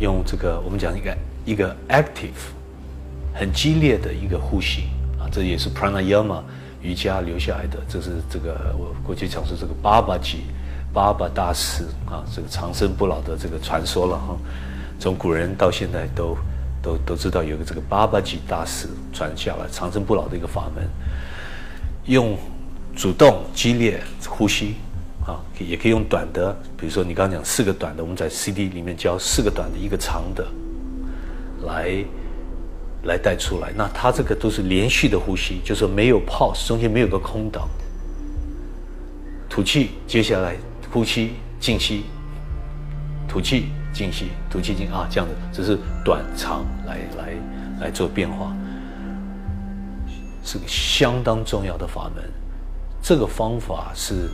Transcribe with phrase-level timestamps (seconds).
[0.00, 2.50] 用这个我们讲一个一个 active
[3.34, 4.84] 很激烈的一个呼吸
[5.18, 6.42] 啊，这也是 pranayama
[6.82, 7.78] 瑜伽留下来的。
[7.88, 10.44] 这是这个我过去讲说这个巴巴吉
[10.92, 14.36] 巴巴大师啊，这个长生不老的这个传说了哈。
[14.98, 16.36] 从古人到现在都
[16.82, 20.88] 都都知道有个这个巴巴吉大师传下来长生不老的一个法门，
[22.06, 22.36] 用
[22.96, 24.74] 主动激烈呼吸
[25.26, 30.46] 啊，也可以用短的，比如说你刚刚讲四个短的，我们在 CD 里面教四个短的一个长的
[31.66, 32.04] 来。
[33.04, 37.66] 来带出来，那它这个都是连续的呼吸，就是没有 pause，中间没有个空档。
[39.48, 40.54] 吐气，接下来
[40.92, 42.04] 呼吸，静息，
[43.26, 47.32] 吐气，静息，吐气静啊，这样子，只是短长来来
[47.86, 48.54] 来做变化，
[50.44, 52.22] 是个相当重要的法门。
[53.00, 54.28] 这个方法是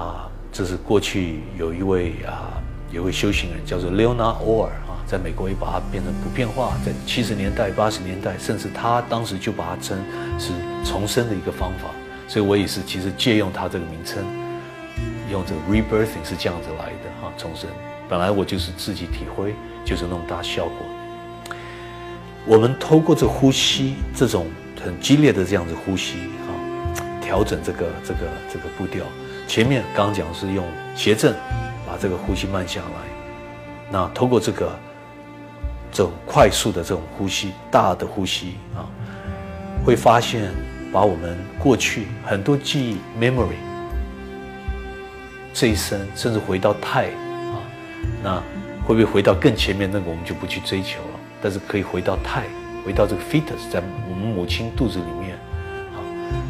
[0.00, 2.56] 啊，这是过去有一位啊，
[2.90, 4.70] 有位修行人叫做 Leonard Orr。
[5.06, 9.98] 在美国也把它变成普遍化，在七十年代、八十年代，甚至他当时就把它称
[10.38, 10.52] 是
[10.84, 11.90] 重生的一个方法。
[12.28, 14.22] 所以我也是其实借用他这个名称，
[15.28, 17.68] 用这个 rebirthing 是这样子来的哈，重生。
[18.08, 19.54] 本来我就是自己体会，
[19.84, 20.86] 就是那么大效果。
[22.46, 24.46] 我们透过这呼吸，这种
[24.84, 26.50] 很激烈的这样子呼吸啊，
[27.20, 28.20] 调整这个这个
[28.52, 29.04] 这个步调。
[29.50, 31.34] 前面刚讲是用斜正，
[31.84, 33.90] 把这个呼吸慢下来。
[33.90, 34.70] 那透过这个。
[35.92, 38.86] 这种快速的这种呼吸，大的呼吸啊，
[39.84, 40.48] 会发现
[40.92, 43.58] 把我们过去很多记忆 memory
[45.52, 47.58] 这一生，甚至回到太啊，
[48.22, 48.36] 那
[48.86, 51.20] 会不会回到更前面那个我们就不去追求了？
[51.42, 52.44] 但是可以回到太，
[52.86, 55.36] 回到这个 fetus 在我们母亲肚子里面
[55.92, 55.98] 啊，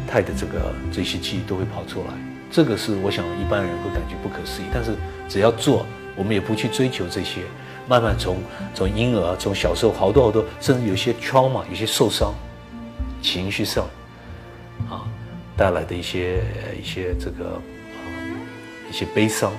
[0.07, 2.13] 太的这个这些记忆都会跑出来。
[2.51, 4.91] 这个是我想一般人会感觉不可思议，但是
[5.29, 5.85] 只要做，
[6.15, 7.41] 我们也不去追求这些。
[7.87, 8.37] 慢慢从
[8.75, 12.33] 从婴儿从小时候好多好多，甚至有些 trauma 有些受伤，
[13.21, 13.85] 情绪上
[14.89, 15.03] 啊
[15.57, 16.43] 带来的一些
[16.79, 17.99] 一些这个啊
[18.89, 19.51] 一些悲伤，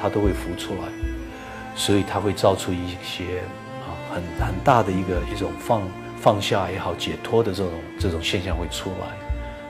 [0.00, 0.88] 它都会浮出来，
[1.74, 3.40] 所以它会造出一些
[3.82, 5.82] 啊很很大的一个一种放
[6.18, 9.06] 放下也好解脱的这种这种现象会出来，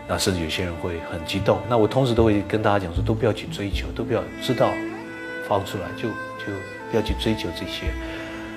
[0.09, 1.61] 那甚至有些人会很激动。
[1.69, 4.73] 那我同时都会跟大家讲说，都不要去追求，都不要知道
[5.47, 6.59] 放出来就就。
[6.91, 7.93] 不要去追求这些，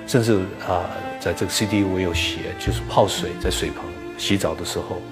[0.06, 0.88] 甚至啊，
[1.20, 3.84] 在这个 CD 我有写，就是泡水在水盆
[4.16, 5.02] 洗澡的时候，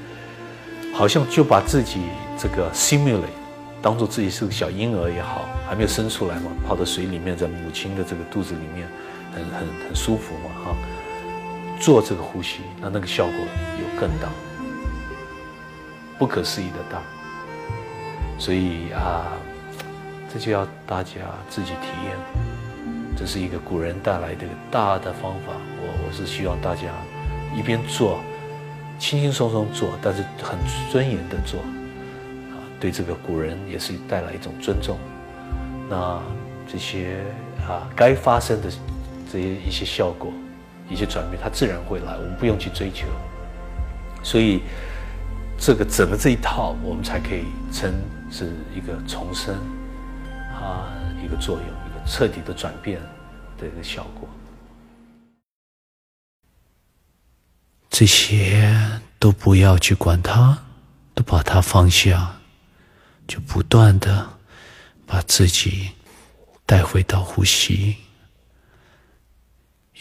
[0.94, 2.00] 好像就把自己
[2.38, 3.36] 这个 simulate
[3.82, 8.88] 当做自己是个小婴儿也好，还没有生出来嘛，泡在水里面，在母亲的这个肚子里面，
[9.34, 10.74] 很很很舒服嘛哈。
[11.78, 14.30] 做这个呼吸，那那个效果有更大，
[16.20, 17.02] 不可思议的大。
[18.38, 19.32] 所以啊，
[20.32, 21.12] 这就要大家
[21.48, 22.16] 自己体验。
[23.16, 26.84] 这是一个古人带来的大的方法，我我是希望大家
[27.54, 28.20] 一边做，
[28.98, 30.58] 轻轻松松做，但是很
[30.90, 31.60] 尊严的做，
[32.50, 34.98] 啊，对这个古人也是带来一种尊重。
[35.88, 36.18] 那
[36.70, 37.24] 这些
[37.68, 38.70] 啊该发生的
[39.30, 40.32] 这些一些效果、
[40.88, 43.06] 一些转变，它自然会来，我们不用去追求。
[44.22, 44.62] 所以
[45.60, 47.94] 这个整个这一套，我们才可以称
[48.30, 49.54] 是一个重生
[50.54, 50.90] 啊
[51.22, 51.66] 一个作用。
[51.66, 52.98] 一个彻底的转变
[53.58, 54.26] 的一个效果，
[57.90, 58.74] 这些
[59.18, 60.58] 都不要去管它，
[61.12, 62.40] 都把它放下，
[63.28, 64.26] 就不断的
[65.06, 65.90] 把自己
[66.64, 67.96] 带回到呼吸。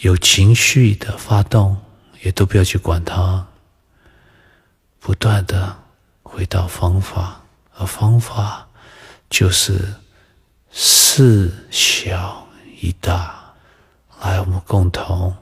[0.00, 1.76] 有情绪的发动，
[2.22, 3.46] 也都不要去管它，
[5.00, 5.76] 不断的
[6.22, 7.40] 回到方法，
[7.74, 8.68] 而方法
[9.28, 9.94] 就是。
[10.72, 12.46] 四小
[12.80, 13.56] 一大，
[14.22, 15.36] 来，我们共同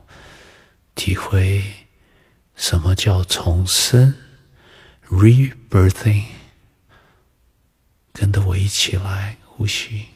[0.95, 1.63] 体会
[2.57, 4.15] 什么叫重生
[5.11, 6.25] （rebirthing）。
[8.15, 10.07] 跟着我一起来呼吸。